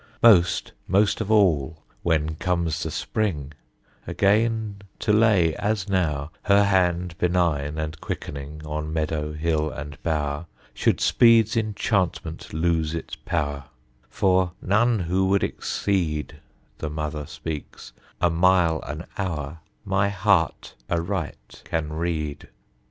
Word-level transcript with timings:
Most, 0.23 0.71
most 0.87 1.21
of 1.21 1.29
all 1.29 1.83
when 2.01 2.33
comes 2.37 2.81
the 2.81 2.89
Spring, 2.89 3.53
Again 4.07 4.77
to 4.97 5.13
lay 5.13 5.53
(as 5.57 5.87
now) 5.89 6.31
Her 6.45 6.63
hand 6.63 7.15
benign 7.19 7.77
and 7.77 8.01
quickening 8.01 8.65
On 8.65 8.91
meadow, 8.91 9.33
hill 9.33 9.69
and 9.69 10.01
bough, 10.01 10.47
Should 10.73 11.01
speed's 11.01 11.55
enchantment 11.55 12.51
lose 12.51 12.95
its 12.95 13.15
power, 13.15 13.65
For 14.09 14.53
"None 14.59 14.97
who 15.01 15.27
would 15.27 15.43
exceed 15.43 16.39
[The 16.79 16.89
Mother 16.89 17.27
speaks] 17.27 17.93
a 18.19 18.31
mile 18.31 18.81
an 18.87 19.05
hour, 19.19 19.59
My 19.85 20.09
heart 20.09 20.73
aright 20.89 21.61
can 21.63 21.93
read." 21.93 22.49